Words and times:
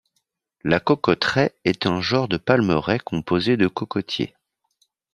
La 0.63 0.79
cocoteraie 0.79 1.53
est 1.63 1.85
un 1.85 2.01
genre 2.01 2.27
de 2.27 2.37
palmeraie 2.37 2.97
composé 2.97 3.55
de 3.55 3.67
cocotiers. 3.67 4.35